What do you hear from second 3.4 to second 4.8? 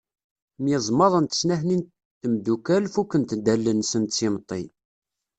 allen-nsent s yimeṭṭi.